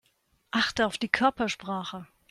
[0.49, 2.07] Achte auf die Körpersprache.